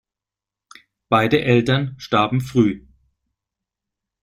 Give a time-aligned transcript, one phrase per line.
[1.09, 2.87] Beide Eltern starben früh.